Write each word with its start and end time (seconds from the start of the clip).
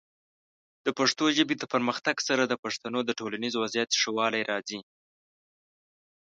د 0.85 0.87
پښتو 0.99 1.25
ژبې 1.37 1.55
د 1.57 1.63
پرمختګ 1.73 2.15
سره، 2.27 2.43
د 2.47 2.53
پښتنو 2.63 2.99
د 3.05 3.09
ټولنیز 3.19 3.53
وضعیت 3.61 3.89
ښه 4.01 4.11
والی 4.17 4.41
راځي. 4.51 4.79